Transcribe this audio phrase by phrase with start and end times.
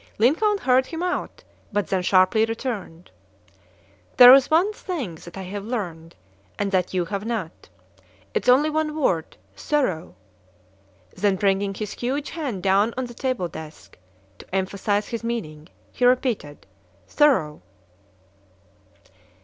[0.17, 3.11] Lincoln heard him out, but then sharply returned:
[4.17, 6.15] "There is one thing that I have learned,
[6.57, 7.69] and that you have not.
[8.33, 10.15] It is only one word: 'Thorough!'"
[11.15, 13.95] Then bringing his huge hand down on the table desk,
[14.39, 16.65] to emphasize his meaning, he repeated:
[17.07, 17.61] "Thorough!"